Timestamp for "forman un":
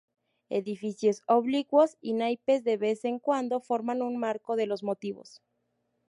3.59-4.17